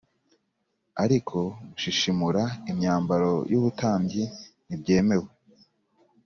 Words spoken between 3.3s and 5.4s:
y’ubutambyi ntibyemewe,